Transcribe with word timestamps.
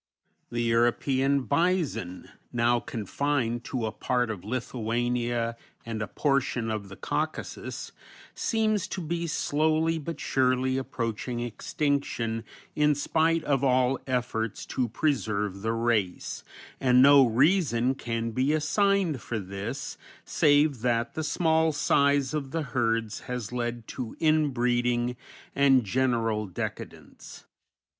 The 0.49 0.63
European 0.63 1.43
bison, 1.43 2.27
now 2.51 2.79
confined 2.79 3.63
to 3.65 3.85
a 3.85 3.91
part 3.91 4.31
of 4.31 4.43
Lithuania 4.43 5.55
and 5.85 6.01
a 6.01 6.07
portion 6.07 6.71
of 6.71 6.89
the 6.89 6.95
Caucasus, 6.95 7.91
seems 8.33 8.87
to 8.87 8.99
be 9.01 9.27
slowly 9.27 9.99
but 9.99 10.19
surely 10.19 10.75
approaching 10.79 11.39
extinction 11.39 12.43
in 12.75 12.95
spite 12.95 13.43
of 13.43 13.63
all 13.63 13.99
efforts 14.07 14.65
to 14.73 14.89
preserve 14.89 15.61
the 15.61 15.73
race, 15.73 16.43
and 16.79 17.03
no 17.03 17.23
reason 17.23 17.93
can 17.93 18.31
be 18.31 18.53
assigned 18.53 19.21
for 19.21 19.37
this 19.37 19.99
save 20.25 20.81
that 20.81 21.13
the 21.13 21.23
small 21.23 21.71
size 21.71 22.33
of 22.33 22.49
the 22.49 22.63
herds 22.63 23.19
has 23.29 23.51
led 23.51 23.87
to 23.89 24.17
inbreeding 24.19 25.15
and 25.53 25.83
general 25.83 26.47
decadence. 26.47 27.45